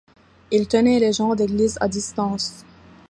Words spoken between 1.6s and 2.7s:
à distance.